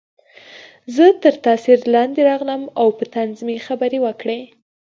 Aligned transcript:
زه 0.95 1.05
تر 1.23 1.33
تاثیر 1.45 1.79
لاندې 1.93 2.21
راغلم 2.29 2.63
او 2.79 2.87
په 2.97 3.03
طنز 3.13 3.37
مې 3.47 3.57
خبرې 3.67 3.99
وکړې 4.05 4.39